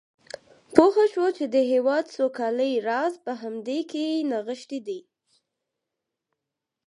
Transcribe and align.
پوه 0.75 1.03
شو 1.11 1.25
چې 1.37 1.45
د 1.53 1.55
هېواد 1.71 2.05
سوکالۍ 2.15 2.73
راز 2.87 3.13
په 3.25 3.31
همدې 3.41 3.79
کې 3.91 4.05
نغښتی 4.31 4.79
دی. 4.87 4.99